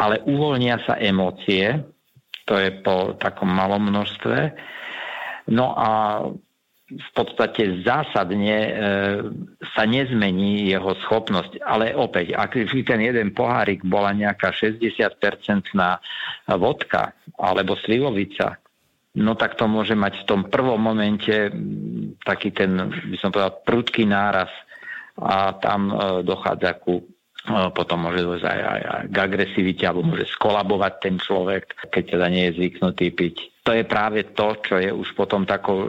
Ale 0.00 0.24
uvoľnia 0.24 0.80
sa 0.88 0.96
emócie, 0.96 1.76
to 2.48 2.56
je 2.56 2.72
po 2.80 3.12
takom 3.20 3.52
malom 3.52 3.92
množstve, 3.92 4.56
no 5.52 5.76
a 5.76 5.90
v 6.88 7.10
podstate 7.12 7.84
zásadne 7.84 8.56
e, 8.64 8.72
sa 9.76 9.84
nezmení 9.84 10.72
jeho 10.72 10.96
schopnosť. 11.04 11.60
Ale 11.60 11.92
opäť, 11.92 12.32
ak 12.32 12.56
ten 12.64 13.00
jeden 13.04 13.36
pohárik 13.36 13.84
bola 13.84 14.16
nejaká 14.16 14.56
60-percentná 14.56 16.00
vodka 16.56 17.12
alebo 17.36 17.76
slivovica, 17.76 18.56
no 19.20 19.36
tak 19.36 19.60
to 19.60 19.68
môže 19.68 19.92
mať 19.92 20.24
v 20.24 20.26
tom 20.28 20.40
prvom 20.48 20.80
momente 20.80 21.52
taký 22.24 22.56
ten, 22.56 22.88
by 22.88 23.16
som 23.20 23.28
povedal, 23.36 23.60
prudký 23.68 24.08
náraz 24.08 24.48
a 25.20 25.52
tam 25.60 25.92
e, 25.92 25.94
dochádza 26.24 26.72
ku 26.80 27.04
potom 27.46 28.08
môže 28.08 28.26
dôjsť 28.26 28.44
aj, 28.44 28.60
aj, 28.60 28.82
aj 28.82 29.04
k 29.08 29.16
agresivite 29.16 29.84
alebo 29.86 30.04
môže 30.04 30.26
skolabovať 30.34 30.94
ten 31.00 31.16
človek, 31.16 31.70
keď 31.88 32.04
teda 32.18 32.26
nie 32.28 32.50
je 32.50 32.56
zvyknutý 32.58 33.14
piť 33.14 33.36
to 33.68 33.76
je 33.76 33.84
práve 33.84 34.24
to, 34.32 34.56
čo 34.64 34.80
je 34.80 34.88
už 34.88 35.12
potom 35.12 35.44
takou 35.44 35.84
e, 35.84 35.88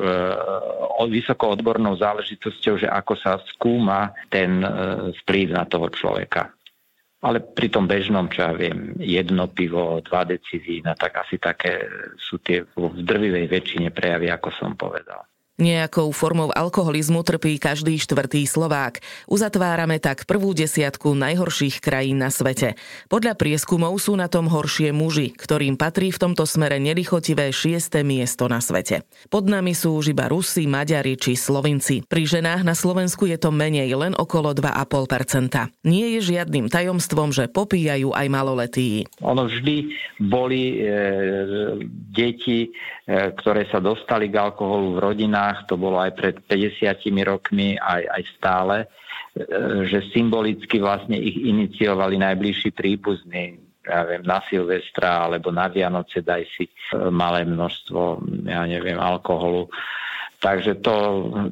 vysoko 1.08 1.56
odbornou 1.56 1.96
záležitosťou, 1.96 2.76
že 2.76 2.92
ako 2.92 3.16
sa 3.16 3.40
skúma 3.56 4.12
ten 4.28 4.60
e, 4.60 4.68
vplyv 5.24 5.56
na 5.56 5.64
toho 5.64 5.88
človeka. 5.88 6.52
Ale 7.24 7.40
pri 7.40 7.72
tom 7.72 7.88
bežnom, 7.88 8.28
čo 8.28 8.52
ja 8.52 8.52
viem, 8.52 9.00
jedno 9.00 9.48
pivo, 9.48 10.04
dva 10.04 10.28
deci 10.28 10.60
vína, 10.60 10.92
tak 11.00 11.24
asi 11.24 11.40
také 11.40 11.88
sú 12.20 12.44
tie 12.44 12.68
v 12.68 13.00
drvivej 13.00 13.48
väčšine 13.48 13.96
prejavy, 13.96 14.28
ako 14.28 14.52
som 14.52 14.76
povedal. 14.76 15.24
Nejakou 15.60 16.16
formou 16.16 16.56
alkoholizmu 16.56 17.20
trpí 17.20 17.60
každý 17.60 18.00
štvrtý 18.00 18.48
Slovák. 18.48 19.04
Uzatvárame 19.28 20.00
tak 20.00 20.24
prvú 20.24 20.56
desiatku 20.56 21.12
najhorších 21.12 21.84
krajín 21.84 22.24
na 22.24 22.32
svete. 22.32 22.80
Podľa 23.12 23.36
prieskumov 23.36 23.92
sú 24.00 24.16
na 24.16 24.32
tom 24.32 24.48
horšie 24.48 24.96
muži, 24.96 25.36
ktorým 25.36 25.76
patrí 25.76 26.16
v 26.16 26.22
tomto 26.24 26.48
smere 26.48 26.80
nelichotivé 26.80 27.52
šiesté 27.52 28.08
miesto 28.08 28.48
na 28.48 28.64
svete. 28.64 29.04
Pod 29.28 29.52
nami 29.52 29.76
sú 29.76 30.00
už 30.00 30.16
iba 30.16 30.32
Rusi, 30.32 30.64
Maďari 30.64 31.20
či 31.20 31.36
Slovinci. 31.36 32.08
Pri 32.08 32.24
ženách 32.24 32.64
na 32.64 32.72
Slovensku 32.72 33.28
je 33.28 33.36
to 33.36 33.52
menej, 33.52 33.92
len 34.00 34.16
okolo 34.16 34.56
2,5%. 34.56 35.84
Nie 35.84 36.16
je 36.16 36.40
žiadnym 36.40 36.72
tajomstvom, 36.72 37.36
že 37.36 37.52
popíjajú 37.52 38.16
aj 38.16 38.28
maloletí. 38.32 39.04
Ono 39.20 39.52
vždy 39.52 39.92
boli 40.24 40.80
e, 40.80 40.96
deti, 42.16 42.72
ktoré 43.10 43.66
sa 43.74 43.82
dostali 43.82 44.30
k 44.30 44.38
alkoholu 44.38 44.94
v 44.94 45.02
rodinách 45.02 45.66
to 45.66 45.82
bolo 45.82 45.98
aj 45.98 46.14
pred 46.14 46.36
50 46.46 46.94
rokmi, 47.26 47.74
aj, 47.74 48.06
aj 48.06 48.24
stále, 48.38 48.76
e, 48.86 48.88
že 49.90 50.14
symbolicky 50.14 50.78
vlastne 50.78 51.18
ich 51.18 51.34
iniciovali 51.42 52.22
najbližší 52.22 52.70
príbuzní, 52.70 53.58
ja 53.82 54.06
viem, 54.06 54.22
na 54.22 54.46
Silvestra 54.46 55.26
alebo 55.26 55.50
na 55.50 55.74
Vianoce 55.74 56.22
daj 56.22 56.46
si 56.54 56.70
e, 56.70 56.74
malé 57.10 57.50
množstvo, 57.50 58.22
ja 58.46 58.70
neviem, 58.70 59.02
alkoholu. 59.02 59.74
Takže 60.40 60.80
to, 60.80 60.96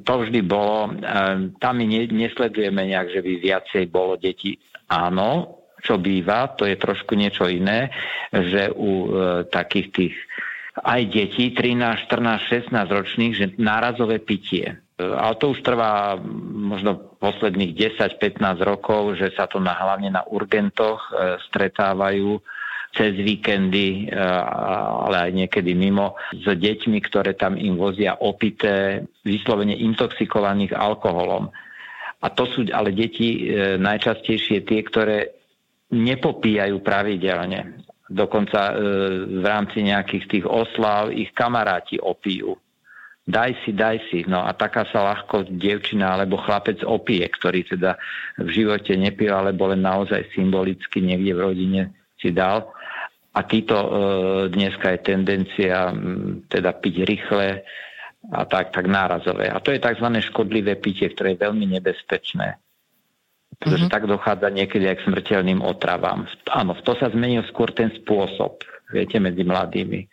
to 0.05 0.13
vždy 0.13 0.45
bolo. 0.45 0.93
E, 0.93 1.09
tam 1.57 1.73
my 1.81 1.85
nesledujeme 2.05 2.85
nejak, 2.85 3.17
že 3.17 3.25
by 3.25 3.31
viacej 3.41 3.83
bolo 3.89 4.13
detí. 4.13 4.61
Áno, 4.93 5.57
čo 5.81 5.97
býva, 5.97 6.53
to 6.53 6.69
je 6.69 6.77
trošku 6.77 7.17
niečo 7.17 7.49
iné, 7.49 7.89
že 8.29 8.69
u 8.71 9.09
takých 9.51 9.87
tých 9.93 10.15
aj 10.83 11.01
deti 11.09 11.53
13, 11.53 12.09
14, 12.09 12.69
16 12.69 12.73
ročných, 12.73 13.33
že 13.33 13.45
nárazové 13.57 14.21
pitie. 14.21 14.77
Ale 14.97 15.37
to 15.37 15.53
už 15.53 15.61
trvá 15.61 16.17
možno 16.53 17.17
posledných 17.21 17.77
10-15 17.97 18.41
rokov, 18.65 19.21
že 19.21 19.29
sa 19.37 19.45
to 19.45 19.61
na, 19.61 19.77
hlavne 19.77 20.09
na 20.09 20.25
urgentoch 20.25 21.13
e, 21.13 21.37
stretávajú 21.45 22.41
cez 22.97 23.13
víkendy, 23.13 24.09
e, 24.09 24.17
ale 24.17 25.29
aj 25.29 25.31
niekedy 25.37 25.77
mimo, 25.77 26.17
s 26.33 26.49
deťmi, 26.49 26.97
ktoré 27.05 27.37
tam 27.37 27.61
im 27.61 27.77
vozia 27.77 28.17
opité, 28.17 29.05
vyslovene 29.21 29.77
intoxikovaných 29.77 30.73
alkoholom. 30.73 31.53
A 32.17 32.27
to 32.33 32.49
sú 32.49 32.65
ale 32.73 32.89
deti 32.89 33.45
e, 33.45 33.77
najčastejšie 33.77 34.65
tie, 34.65 34.81
ktoré 34.81 35.29
nepopíjajú 35.93 36.81
pravidelne. 36.81 37.85
Dokonca 38.07 38.71
e, 38.71 38.75
v 39.27 39.45
rámci 39.45 39.83
nejakých 39.83 40.25
tých 40.31 40.45
oslav 40.47 41.11
ich 41.11 41.35
kamaráti 41.35 41.99
opijú. 41.99 42.55
Daj 43.27 43.67
si, 43.67 43.75
daj 43.75 43.99
si. 44.07 44.23
No 44.23 44.47
a 44.47 44.55
taká 44.55 44.87
sa 44.87 45.03
ľahko 45.03 45.51
dievčina 45.51 46.15
alebo 46.15 46.39
chlapec 46.39 46.79
opije, 46.87 47.27
ktorý 47.27 47.67
teda 47.67 47.99
v 48.39 48.49
živote 48.55 48.95
nepil, 48.95 49.35
alebo 49.35 49.67
len 49.67 49.83
naozaj 49.83 50.31
symbolicky 50.31 51.03
niekde 51.03 51.35
v 51.35 51.43
rodine 51.43 51.81
si 52.15 52.31
dal. 52.31 52.71
A 53.35 53.43
títo 53.43 53.75
e, 53.75 53.89
dneska 54.47 54.95
je 54.95 54.99
tendencia 55.03 55.91
teda 56.47 56.71
piť 56.79 56.95
rýchle 57.03 57.67
a 58.31 58.41
tak, 58.47 58.71
tak 58.71 58.87
nárazové. 58.87 59.51
A 59.51 59.59
to 59.59 59.75
je 59.75 59.83
tzv. 59.83 60.07
škodlivé 60.23 60.79
pitie, 60.79 61.11
ktoré 61.11 61.35
je 61.35 61.43
veľmi 61.43 61.67
nebezpečné 61.75 62.55
pretože 63.57 63.89
mm-hmm. 63.89 63.95
tak 63.97 64.05
dochádza 64.05 64.47
niekedy 64.53 64.85
aj 64.85 64.95
k 65.01 65.05
smrteľným 65.09 65.59
otravám. 65.65 66.29
Áno, 66.53 66.77
to 66.77 66.93
sa 66.93 67.09
zmenil 67.09 67.41
skôr 67.49 67.73
ten 67.73 67.89
spôsob, 67.89 68.61
viete, 68.93 69.17
medzi 69.17 69.41
mladými. 69.41 70.05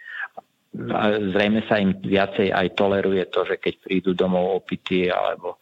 A 0.90 1.20
zrejme 1.30 1.62
sa 1.68 1.78
im 1.78 1.94
viacej 1.94 2.50
aj 2.50 2.74
toleruje 2.74 3.28
to, 3.30 3.44
že 3.46 3.60
keď 3.60 3.74
prídu 3.84 4.10
domov 4.16 4.64
opití, 4.64 5.06
alebo 5.06 5.60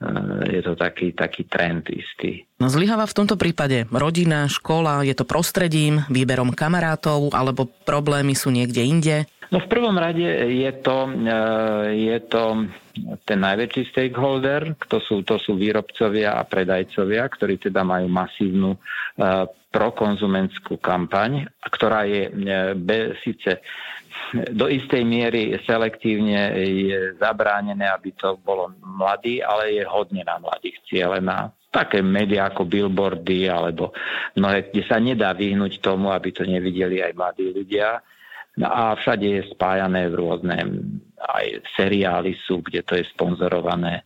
e, 0.00 0.58
je 0.58 0.60
to 0.64 0.74
taký, 0.74 1.12
taký 1.12 1.46
trend 1.46 1.92
istý. 1.92 2.42
No 2.58 2.72
zlyháva 2.72 3.04
v 3.04 3.16
tomto 3.20 3.36
prípade 3.36 3.84
rodina, 3.92 4.48
škola, 4.48 5.04
je 5.04 5.14
to 5.14 5.28
prostredím, 5.28 6.02
výberom 6.08 6.56
kamarátov, 6.56 7.30
alebo 7.36 7.68
problémy 7.84 8.32
sú 8.34 8.48
niekde 8.50 8.82
inde? 8.82 9.16
No 9.50 9.58
v 9.58 9.66
prvom 9.66 9.98
rade 9.98 10.22
je 10.46 10.72
to, 10.78 11.10
e, 11.10 11.14
je 12.06 12.18
to 12.30 12.70
ten 13.26 13.38
najväčší 13.42 13.90
stakeholder, 13.90 14.78
to 14.86 15.02
sú, 15.02 15.26
to 15.26 15.42
sú 15.42 15.58
výrobcovia 15.58 16.38
a 16.38 16.46
predajcovia, 16.46 17.26
ktorí 17.26 17.58
teda 17.58 17.82
majú 17.82 18.06
masívnu 18.06 18.74
e, 18.74 18.78
prokonzumentskú 19.74 20.78
kampaň, 20.78 21.50
ktorá 21.66 22.06
je 22.06 22.30
e, 22.30 22.32
be, 22.78 23.18
síce 23.26 23.58
do 24.54 24.70
istej 24.70 25.02
miery 25.02 25.58
selektívne 25.66 26.54
je 26.62 27.18
zabránené, 27.18 27.90
aby 27.90 28.14
to 28.14 28.38
bolo 28.38 28.70
mladý, 28.78 29.42
ale 29.42 29.74
je 29.74 29.82
hodne 29.82 30.22
na 30.22 30.38
mladých 30.38 30.78
cieľená 30.86 31.50
také 31.70 32.02
médiá 32.02 32.50
ako 32.50 32.66
billboardy 32.66 33.46
alebo 33.46 33.94
mnohé, 34.34 34.74
kde 34.74 34.82
sa 34.90 34.98
nedá 34.98 35.30
vyhnúť 35.30 35.78
tomu, 35.78 36.10
aby 36.10 36.34
to 36.34 36.42
nevideli 36.42 36.98
aj 36.98 37.14
mladí 37.14 37.46
ľudia. 37.54 38.02
No 38.58 38.66
a 38.66 38.98
všade 38.98 39.26
je 39.26 39.42
spájané 39.54 40.10
v 40.10 40.18
rôzne 40.18 40.56
aj 41.20 41.62
seriály 41.76 42.34
sú, 42.42 42.64
kde 42.64 42.82
to 42.82 42.98
je 42.98 43.04
sponzorované 43.12 44.02
e, 44.02 44.04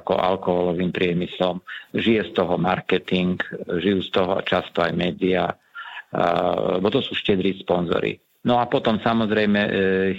ako 0.00 0.18
alkoholovým 0.18 0.90
priemyslom. 0.90 1.62
Žije 1.94 2.32
z 2.32 2.32
toho 2.34 2.58
marketing, 2.58 3.38
žijú 3.78 4.00
z 4.02 4.10
toho 4.10 4.34
často 4.42 4.82
aj 4.82 4.92
médiá, 4.96 5.52
e, 5.52 5.56
bo 6.82 6.88
to 6.90 6.98
sú 7.04 7.14
štedrí 7.14 7.60
sponzory. 7.62 8.18
No 8.46 8.58
a 8.58 8.66
potom 8.66 8.98
samozrejme 8.98 9.60
e, 9.60 9.70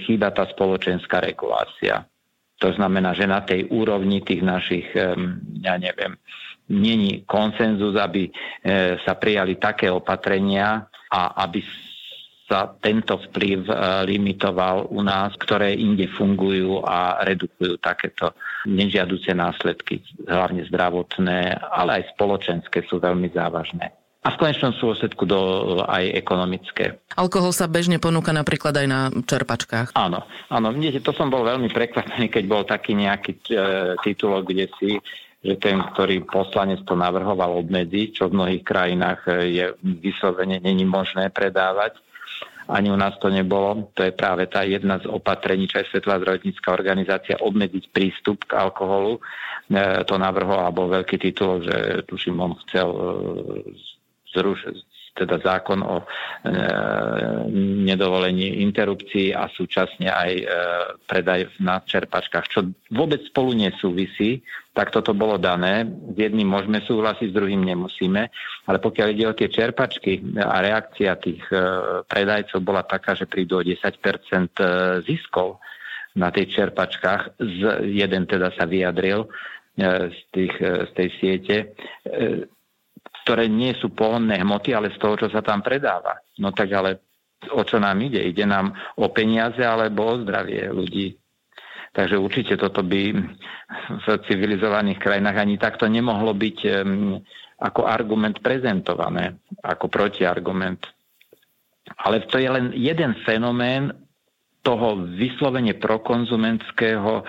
chýba 0.07 0.31
tá 0.31 0.47
spoločenská 0.47 1.19
regulácia. 1.19 2.07
To 2.57 2.73
znamená, 2.73 3.13
že 3.13 3.29
na 3.29 3.45
tej 3.45 3.69
úrovni 3.69 4.25
tých 4.25 4.41
našich, 4.41 4.89
ja 5.61 5.77
neviem, 5.77 6.17
není 6.73 7.23
konsenzus, 7.23 7.95
aby 7.95 8.27
e, 8.27 8.31
sa 9.05 9.15
prijali 9.15 9.55
také 9.55 9.87
opatrenia 9.87 10.83
a 11.07 11.37
aby 11.47 11.63
sa 12.47 12.71
tento 12.79 13.19
vplyv 13.29 13.67
e, 13.67 13.73
limitoval 14.07 14.87
u 14.87 15.03
nás, 15.03 15.35
ktoré 15.35 15.75
inde 15.75 16.07
fungujú 16.07 16.79
a 16.87 17.19
redukujú 17.27 17.75
takéto 17.83 18.31
nežiaduce 18.63 19.35
následky, 19.35 19.99
hlavne 20.25 20.63
zdravotné, 20.71 21.59
ale 21.59 22.01
aj 22.01 22.15
spoločenské 22.15 22.87
sú 22.87 23.03
veľmi 23.03 23.29
závažné 23.35 23.91
a 24.27 24.35
v 24.35 24.39
konečnom 24.43 24.75
dôsledku 24.75 25.23
do 25.23 25.39
aj 25.87 26.11
ekonomické. 26.11 26.99
Alkohol 27.15 27.55
sa 27.55 27.71
bežne 27.71 27.95
ponúka 27.95 28.35
napríklad 28.35 28.75
aj 28.75 28.87
na 28.91 29.07
čerpačkách. 29.07 29.95
Áno, 29.95 30.27
áno, 30.51 30.67
vidíte, 30.75 30.99
to 30.99 31.15
som 31.15 31.31
bol 31.31 31.47
veľmi 31.47 31.71
prekvapený, 31.71 32.27
keď 32.27 32.43
bol 32.43 32.67
taký 32.67 32.91
nejaký 32.91 33.39
e, 33.39 33.41
titulok, 34.03 34.51
kde 34.51 34.67
si 34.75 34.99
že 35.37 35.53
ten, 35.61 35.77
ktorý 35.79 36.25
poslanec 36.25 36.81
to 36.83 36.97
navrhoval 36.97 37.61
obmedziť, 37.61 38.19
čo 38.19 38.23
v 38.27 38.35
mnohých 38.35 38.63
krajinách 38.67 39.21
e, 39.29 39.31
je 39.53 39.65
vyslovene 39.79 40.59
není 40.59 40.83
možné 40.83 41.31
predávať, 41.31 42.01
ani 42.67 42.91
u 42.91 42.97
nás 42.99 43.15
to 43.19 43.31
nebolo. 43.31 43.91
To 43.95 44.03
je 44.03 44.11
práve 44.11 44.47
tá 44.51 44.63
jedna 44.67 44.99
z 44.99 45.07
opatrení, 45.07 45.67
čo 45.67 45.79
je 45.79 45.89
Svetová 45.91 46.19
zdravotnícká 46.19 46.67
organizácia, 46.71 47.39
obmedziť 47.39 47.91
prístup 47.95 48.43
k 48.43 48.59
alkoholu. 48.59 49.17
E, 49.17 50.03
to 50.03 50.19
navrhol, 50.19 50.59
alebo 50.59 50.91
veľký 50.91 51.15
titul, 51.19 51.63
že 51.63 52.03
tuším, 52.07 52.39
on 52.39 52.53
chcel 52.67 52.87
e, 52.91 52.99
zrušiť 54.35 54.75
teda 55.17 55.41
zákon 55.41 55.81
o 55.81 55.97
e, 55.99 56.05
nedovolení 57.89 58.61
interrupcií 58.61 59.33
a 59.33 59.49
súčasne 59.49 60.05
aj 60.05 60.31
e, 60.37 60.45
predaj 61.09 61.57
na 61.57 61.81
čerpačkách, 61.81 62.45
čo 62.45 62.69
vôbec 62.93 63.25
spolu 63.25 63.57
nesúvisí, 63.57 64.45
tak 64.77 64.93
toto 64.93 65.17
bolo 65.17 65.41
dané. 65.41 65.89
S 66.13 66.17
jedným 66.21 66.45
môžeme 66.45 66.85
súhlasiť, 66.85 67.33
s 67.33 67.37
druhým 67.37 67.65
nemusíme, 67.65 68.29
ale 68.69 68.77
pokiaľ 68.77 69.07
ide 69.09 69.25
o 69.25 69.33
tie 69.33 69.49
čerpačky 69.49 70.37
a 70.37 70.61
reakcia 70.61 71.17
tých 71.17 71.41
e, 71.49 71.57
predajcov 72.05 72.61
bola 72.61 72.85
taká, 72.85 73.17
že 73.17 73.25
prídu 73.25 73.57
o 73.57 73.65
10% 73.65 73.73
e, 73.73 74.65
ziskov 75.01 75.57
na 76.13 76.29
tej 76.29 76.53
čerpačkách, 76.53 77.41
z, 77.41 77.59
jeden 77.89 78.29
teda 78.29 78.53
sa 78.53 78.69
vyjadril 78.69 79.25
e, 79.25 79.29
z, 80.13 80.19
tých, 80.29 80.55
e, 80.61 80.71
z 80.85 80.91
tej 80.93 81.09
siete, 81.17 81.55
ktoré 83.27 83.51
nie 83.51 83.75
sú 83.75 83.91
pohonné 83.91 84.39
hmoty, 84.39 84.71
ale 84.71 84.87
z 84.95 85.03
toho, 85.03 85.19
čo 85.19 85.27
sa 85.27 85.43
tam 85.43 85.59
predáva. 85.59 86.15
No 86.39 86.55
tak 86.55 86.71
ale 86.71 87.03
o 87.51 87.59
čo 87.67 87.75
nám 87.75 87.99
ide? 87.99 88.23
Ide 88.23 88.47
nám 88.47 88.71
o 88.95 89.11
peniaze 89.11 89.59
alebo 89.59 90.07
o 90.07 90.23
zdravie 90.23 90.71
ľudí. 90.71 91.11
Takže 91.91 92.15
určite 92.15 92.55
toto 92.55 92.87
by 92.87 93.11
v 93.99 94.07
civilizovaných 94.31 95.03
krajinách 95.03 95.43
ani 95.43 95.59
takto 95.59 95.91
nemohlo 95.91 96.31
byť 96.31 96.57
ako 97.59 97.83
argument 97.83 98.39
prezentované, 98.39 99.43
ako 99.59 99.91
protiargument. 99.91 100.87
Ale 102.07 102.23
to 102.31 102.39
je 102.39 102.47
len 102.47 102.71
jeden 102.79 103.11
fenomén 103.27 103.91
toho 104.63 105.03
vyslovene 105.03 105.75
prokonzumentského 105.75 107.23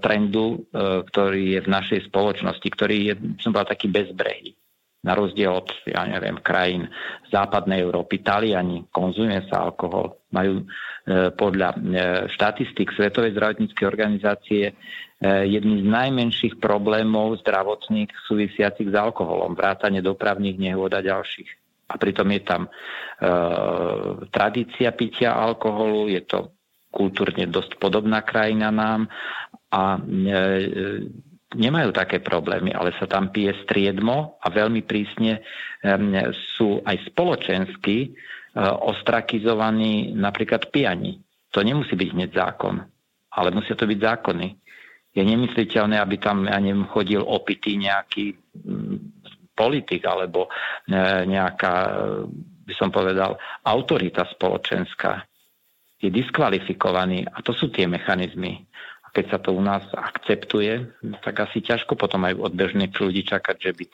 trendu, 0.00 0.46
e, 0.56 0.58
ktorý 1.04 1.42
je 1.56 1.60
v 1.60 1.68
našej 1.68 2.00
spoločnosti, 2.08 2.64
ktorý 2.64 2.96
je, 3.12 3.14
som 3.44 3.52
povedal, 3.52 3.76
taký 3.76 3.92
bezbrehý 3.92 4.56
na 5.00 5.16
rozdiel 5.16 5.48
od, 5.48 5.68
ja 5.88 6.04
neviem, 6.04 6.36
krajín 6.44 6.92
západnej 7.32 7.80
Európy. 7.80 8.20
Taliani 8.20 8.84
konzumuje 8.92 9.48
sa 9.48 9.72
alkohol, 9.72 10.20
majú 10.28 10.60
e, 10.60 10.64
podľa 11.32 11.68
e, 11.72 11.78
štatistik 12.28 12.92
Svetovej 12.92 13.32
zdravotníckej 13.32 13.86
organizácie 13.88 14.64
e, 14.68 14.74
jedný 15.48 15.80
z 15.80 15.88
najmenších 15.88 16.60
problémov 16.60 17.40
zdravotných 17.40 18.12
súvisiacich 18.28 18.92
s 18.92 18.96
alkoholom, 18.96 19.56
vrátane 19.56 20.04
dopravných 20.04 20.60
nehôd 20.60 20.92
a 20.92 21.00
ďalších. 21.00 21.48
A 21.90 21.96
pritom 21.96 22.28
je 22.36 22.42
tam 22.44 22.62
e, 22.68 22.70
tradícia 24.28 24.92
pitia 24.92 25.32
alkoholu, 25.32 26.12
je 26.12 26.22
to 26.28 26.52
kultúrne 26.92 27.48
dosť 27.48 27.80
podobná 27.80 28.20
krajina 28.20 28.68
nám 28.68 29.08
a 29.72 29.96
e, 29.96 30.00
nemajú 31.54 31.90
také 31.90 32.22
problémy, 32.22 32.70
ale 32.70 32.94
sa 32.98 33.10
tam 33.10 33.34
pije 33.34 33.66
striedmo 33.66 34.38
a 34.38 34.46
veľmi 34.50 34.86
prísne 34.86 35.42
sú 36.54 36.78
aj 36.84 37.10
spoločensky 37.10 37.96
e, 38.04 38.08
ostrakizovaní 38.62 40.14
napríklad 40.14 40.70
pijani. 40.70 41.18
To 41.50 41.66
nemusí 41.66 41.98
byť 41.98 42.10
hneď 42.14 42.30
zákon, 42.30 42.78
ale 43.34 43.48
musia 43.50 43.74
to 43.74 43.88
byť 43.88 43.98
zákony. 43.98 44.48
Je 45.10 45.22
nemysliteľné, 45.26 45.98
aby 45.98 46.22
tam, 46.22 46.46
ja 46.46 46.62
neviem, 46.62 46.86
chodil 46.86 47.18
opitý 47.18 47.74
nejaký 47.74 48.38
mm, 48.54 48.96
politik 49.58 50.06
alebo 50.06 50.46
e, 50.46 50.50
nejaká, 51.26 51.74
by 52.62 52.74
som 52.78 52.94
povedal, 52.94 53.34
autorita 53.66 54.22
spoločenská. 54.30 55.26
Je 55.98 56.08
diskvalifikovaný 56.08 57.26
a 57.26 57.42
to 57.42 57.52
sú 57.52 57.74
tie 57.74 57.90
mechanizmy 57.90 58.69
keď 59.10 59.24
sa 59.30 59.38
to 59.42 59.54
u 59.54 59.62
nás 59.62 59.82
akceptuje, 59.92 60.86
tak 61.22 61.42
asi 61.42 61.60
ťažko 61.60 61.98
potom 61.98 62.22
aj 62.26 62.38
od 62.38 62.52
bežných 62.54 62.94
ľudí 62.94 63.26
čakať, 63.26 63.56
že 63.58 63.70
by 63.74 63.84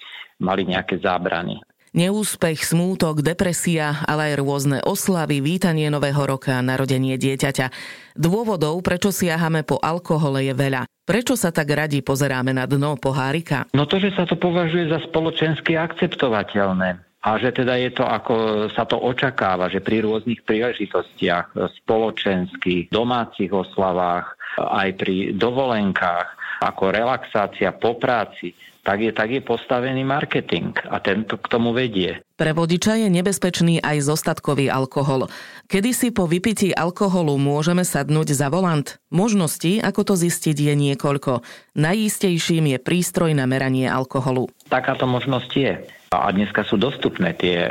mali 0.44 0.62
nejaké 0.68 1.00
zábrany. 1.00 1.61
Neúspech, 1.96 2.61
smútok, 2.61 3.24
depresia, 3.24 4.05
ale 4.05 4.33
aj 4.33 4.44
rôzne 4.44 4.79
oslavy, 4.85 5.40
vítanie 5.40 5.88
nového 5.88 6.29
roka, 6.29 6.61
narodenie 6.61 7.16
dieťaťa. 7.16 7.72
Dôvodov, 8.12 8.85
prečo 8.85 9.09
siahame 9.09 9.64
po 9.64 9.81
alkohole 9.81 10.44
je 10.44 10.52
veľa. 10.52 10.85
Prečo 11.09 11.40
sa 11.40 11.48
tak 11.48 11.72
radi 11.72 12.05
pozeráme 12.05 12.52
na 12.52 12.68
dno 12.68 13.00
pohárika? 13.00 13.64
No 13.72 13.88
to, 13.88 13.96
že 13.96 14.12
sa 14.12 14.29
to 14.29 14.37
považuje 14.37 14.92
za 14.92 15.00
spoločensky 15.09 15.79
akceptovateľné 15.79 17.06
a 17.27 17.31
že 17.43 17.51
teda 17.51 17.75
je 17.75 17.91
to 17.91 18.07
ako 18.07 18.35
sa 18.71 18.87
to 18.87 19.03
očakáva, 19.03 19.67
že 19.67 19.83
pri 19.83 20.07
rôznych 20.07 20.47
príležitostiach, 20.47 21.59
spoločenských, 21.83 22.95
domácich 22.95 23.51
oslavách, 23.51 24.39
aj 24.62 24.95
pri 24.95 25.35
dovolenkách, 25.35 26.39
ako 26.62 26.95
relaxácia 26.95 27.75
po 27.75 27.99
práci, 27.99 28.55
tak 28.87 29.03
je, 29.03 29.11
tak 29.11 29.35
je 29.35 29.43
postavený 29.43 30.07
marketing 30.07 30.71
a 30.87 31.03
tento 31.03 31.35
k 31.43 31.51
tomu 31.51 31.75
vedie. 31.75 32.23
Pre 32.39 32.55
vodiča 32.55 33.03
je 33.03 33.11
nebezpečný 33.11 33.83
aj 33.83 34.07
zostatkový 34.07 34.71
alkohol. 34.71 35.27
Kedy 35.67 35.91
si 35.91 36.09
po 36.15 36.31
vypití 36.31 36.71
alkoholu 36.71 37.35
môžeme 37.35 37.83
sadnúť 37.83 38.39
za 38.39 38.47
volant? 38.47 39.03
Možností, 39.11 39.83
ako 39.83 40.15
to 40.15 40.15
zistiť, 40.15 40.71
je 40.71 40.75
niekoľko. 40.79 41.43
Najistejším 41.75 42.71
je 42.71 42.79
prístroj 42.79 43.35
na 43.35 43.51
meranie 43.51 43.91
alkoholu. 43.91 44.47
Takáto 44.71 45.11
možnosť 45.11 45.51
je. 45.59 45.73
A 46.14 46.31
dneska 46.31 46.62
sú 46.62 46.79
dostupné 46.79 47.35
tie, 47.35 47.59
e, 47.66 47.71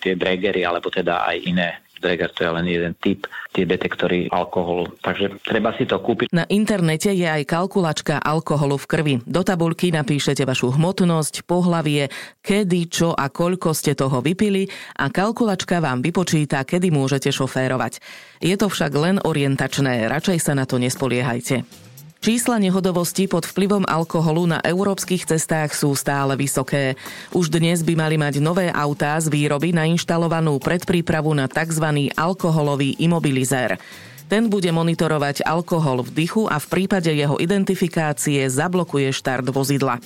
tie 0.00 0.12
dregery, 0.16 0.64
alebo 0.64 0.92
teda 0.92 1.24
aj 1.24 1.36
iné 1.48 1.68
Dreger 2.00 2.32
to 2.32 2.48
je 2.48 2.50
len 2.50 2.64
jeden 2.64 2.96
typ, 2.96 3.28
tie 3.52 3.68
detektory 3.68 4.32
alkoholu. 4.32 4.88
Takže 5.04 5.44
treba 5.44 5.76
si 5.76 5.84
to 5.84 6.00
kúpiť. 6.00 6.32
Na 6.32 6.48
internete 6.48 7.12
je 7.12 7.28
aj 7.28 7.44
kalkulačka 7.44 8.16
alkoholu 8.24 8.80
v 8.80 8.88
krvi. 8.88 9.14
Do 9.28 9.44
tabulky 9.44 9.92
napíšete 9.92 10.48
vašu 10.48 10.80
hmotnosť, 10.80 11.44
pohlavie, 11.44 12.08
kedy, 12.40 12.88
čo 12.88 13.12
a 13.12 13.28
koľko 13.28 13.76
ste 13.76 13.92
toho 13.92 14.24
vypili 14.24 14.64
a 14.96 15.12
kalkulačka 15.12 15.84
vám 15.84 16.00
vypočíta, 16.00 16.64
kedy 16.64 16.88
môžete 16.88 17.28
šoférovať. 17.28 18.00
Je 18.40 18.56
to 18.56 18.72
však 18.72 18.92
len 18.96 19.16
orientačné, 19.20 20.08
radšej 20.08 20.38
sa 20.40 20.56
na 20.56 20.64
to 20.64 20.80
nespoliehajte. 20.80 21.89
Čísla 22.20 22.60
nehodovosti 22.60 23.24
pod 23.24 23.48
vplyvom 23.48 23.88
alkoholu 23.88 24.44
na 24.44 24.60
európskych 24.60 25.24
cestách 25.24 25.72
sú 25.72 25.96
stále 25.96 26.36
vysoké. 26.36 26.92
Už 27.32 27.48
dnes 27.48 27.80
by 27.80 27.96
mali 27.96 28.20
mať 28.20 28.44
nové 28.44 28.68
autá 28.68 29.16
z 29.16 29.32
výroby 29.32 29.72
nainštalovanú 29.72 30.60
predprípravu 30.60 31.32
na 31.32 31.48
tzv. 31.48 32.12
alkoholový 32.12 33.00
imobilizér. 33.00 33.80
Ten 34.28 34.52
bude 34.52 34.68
monitorovať 34.68 35.48
alkohol 35.48 36.04
v 36.04 36.12
dychu 36.12 36.44
a 36.44 36.60
v 36.60 36.66
prípade 36.68 37.08
jeho 37.08 37.40
identifikácie 37.40 38.44
zablokuje 38.52 39.16
štart 39.16 39.48
vozidla. 39.48 39.96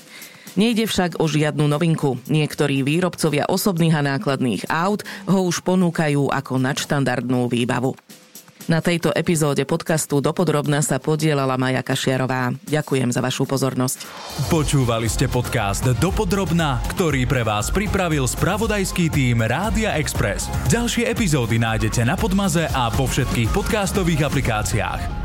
Nejde 0.55 0.87
však 0.87 1.18
o 1.18 1.27
žiadnu 1.27 1.66
novinku. 1.66 2.22
Niektorí 2.31 2.87
výrobcovia 2.87 3.50
osobných 3.50 3.98
a 3.98 4.07
nákladných 4.14 4.70
aut 4.70 5.03
ho 5.27 5.50
už 5.50 5.66
ponúkajú 5.66 6.31
ako 6.31 6.62
nadštandardnú 6.62 7.50
výbavu. 7.50 7.98
Na 8.64 8.81
tejto 8.81 9.12
epizóde 9.12 9.68
podcastu 9.68 10.24
Dopodrobna 10.24 10.81
sa 10.81 10.96
podielala 10.96 11.61
Maja 11.61 11.85
Kašiarová. 11.85 12.57
Ďakujem 12.64 13.12
za 13.12 13.20
vašu 13.20 13.44
pozornosť. 13.44 14.09
Počúvali 14.48 15.05
ste 15.05 15.29
podcast 15.29 15.85
Dopodrobna, 16.00 16.81
ktorý 16.96 17.29
pre 17.29 17.44
vás 17.44 17.68
pripravil 17.68 18.24
spravodajský 18.24 19.12
tým 19.12 19.44
Rádia 19.44 20.00
Express. 20.00 20.48
Ďalšie 20.72 21.12
epizódy 21.12 21.61
nájdete 21.61 22.09
na 22.09 22.16
Podmaze 22.16 22.64
a 22.72 22.88
vo 22.88 23.05
všetkých 23.05 23.53
podcastových 23.53 24.33
aplikáciách. 24.33 25.23